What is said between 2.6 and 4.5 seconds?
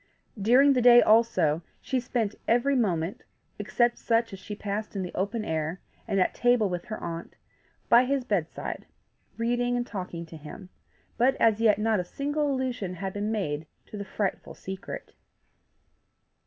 moment, except such as